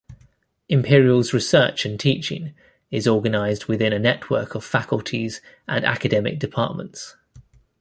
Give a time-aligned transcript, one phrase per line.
[0.67, 2.55] Imperial's research and teaching
[2.89, 7.15] is organised within a network of faculties and academic departments.